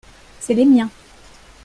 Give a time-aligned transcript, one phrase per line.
[0.39, 0.89] c'est les miens.